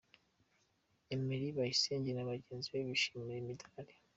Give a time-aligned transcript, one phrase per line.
[1.13, 3.93] Emery Bayisenge na bagenzi be bishimira imidari.